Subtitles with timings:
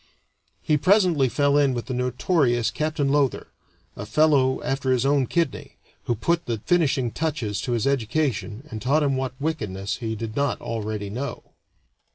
[0.63, 3.51] He presently fell in with the notorious Captain Lowther,
[3.95, 8.81] a fellow after his own kidney, who put the finishing touches to his education and
[8.81, 11.53] taught him what wickedness he did not already know.